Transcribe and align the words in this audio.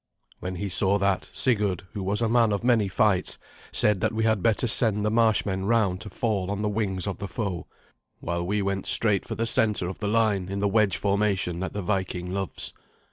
When 0.39 0.55
he 0.55 0.67
saw 0.67 0.97
that, 0.97 1.29
Sigurd, 1.31 1.83
who 1.93 2.01
was 2.01 2.23
a 2.23 2.27
man 2.27 2.51
of 2.51 2.63
many 2.63 2.87
fights, 2.87 3.37
said 3.71 4.01
that 4.01 4.13
we 4.13 4.23
had 4.23 4.41
better 4.41 4.65
send 4.67 5.05
the 5.05 5.11
marshmen 5.11 5.65
round 5.65 6.01
to 6.01 6.09
fall 6.09 6.49
on 6.49 6.63
the 6.63 6.69
wings 6.69 7.05
of 7.05 7.19
the 7.19 7.27
foe, 7.27 7.67
while 8.19 8.43
we 8.43 8.63
went 8.63 8.87
straight 8.87 9.27
for 9.27 9.35
the 9.35 9.45
centre 9.45 9.87
of 9.87 9.99
the 9.99 10.07
line 10.07 10.49
in 10.49 10.57
the 10.57 10.67
wedge 10.67 10.97
formation 10.97 11.59
that 11.59 11.73
the 11.73 11.83
Viking 11.83 12.33
loves. 12.33 12.73